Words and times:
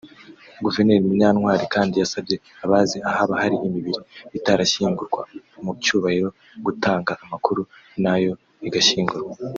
Guverineri 0.63 1.05
Munyantwari 1.07 1.65
kandi 1.75 1.93
yasabye 2.01 2.35
abazi 2.65 2.97
ahaba 3.09 3.33
hari 3.41 3.55
imibiri 3.67 4.01
itarashyingurwa 4.37 5.21
mu 5.63 5.71
cyubahiro 5.83 6.29
gutanga 6.65 7.11
amakuru 7.23 7.61
nayo 8.03 8.33
igashyingurwa 8.67 9.33